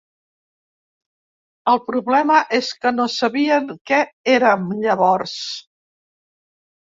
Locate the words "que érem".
3.91-4.65